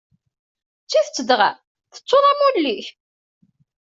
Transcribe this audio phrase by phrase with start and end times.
[0.83, 1.49] D tidet dɣa,
[1.93, 2.85] tettuḍ amulli-k?